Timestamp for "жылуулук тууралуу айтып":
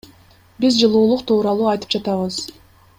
0.85-1.97